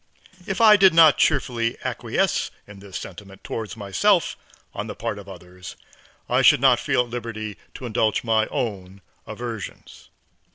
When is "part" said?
4.95-5.19